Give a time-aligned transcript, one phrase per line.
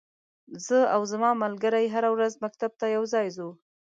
[0.65, 3.49] زه او ځما ملګری هره ورځ مکتب ته یوځای زو.